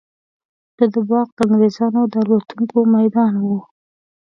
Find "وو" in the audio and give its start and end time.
3.45-3.57